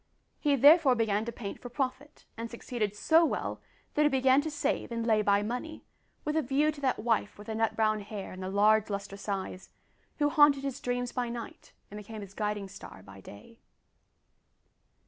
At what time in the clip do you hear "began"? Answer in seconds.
0.95-1.25, 4.09-4.41